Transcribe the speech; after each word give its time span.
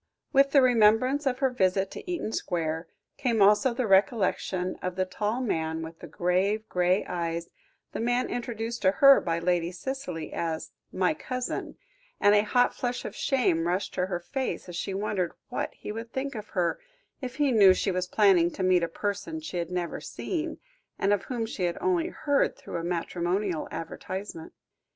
With 0.33 0.49
the 0.49 0.63
remembrance 0.63 1.27
of 1.27 1.37
her 1.45 1.51
visit 1.51 1.91
to 1.91 2.11
Eaton 2.11 2.31
Square, 2.31 2.87
came 3.17 3.39
also 3.39 3.71
the 3.71 3.85
recollection 3.85 4.75
of 4.81 4.95
the 4.95 5.05
tall 5.05 5.41
man 5.41 5.83
with 5.83 5.99
the 5.99 6.07
grave 6.07 6.67
grey 6.67 7.05
eyes, 7.05 7.49
the 7.91 7.99
man 7.99 8.27
introduced 8.27 8.81
to 8.81 8.93
her 8.93 9.21
by 9.21 9.37
Lady 9.37 9.71
Cicely, 9.71 10.33
as 10.33 10.71
"my 10.91 11.13
cousin," 11.13 11.77
and 12.19 12.33
a 12.33 12.41
hot 12.41 12.73
flush 12.73 13.05
of 13.05 13.15
shame 13.15 13.67
rushed 13.67 13.93
to 13.93 14.07
her 14.07 14.19
face, 14.19 14.67
as 14.67 14.75
she 14.75 14.95
wondered 14.95 15.33
what 15.49 15.71
he 15.75 15.91
would 15.91 16.11
think 16.11 16.33
of 16.33 16.47
her, 16.57 16.79
if 17.21 17.35
he 17.35 17.51
knew 17.51 17.71
she 17.71 17.91
was 17.91 18.07
planning 18.07 18.49
to 18.53 18.63
meet 18.63 18.81
a 18.81 18.87
person 18.87 19.39
she 19.39 19.57
had 19.57 19.69
never 19.69 20.01
seen, 20.01 20.57
and 20.97 21.13
of 21.13 21.25
whom 21.25 21.45
she 21.45 21.65
had 21.65 21.77
only 21.79 22.07
heard 22.07 22.57
through 22.57 22.77
a 22.77 22.83
matrimonial 22.83 23.67
advertisement. 23.69 24.53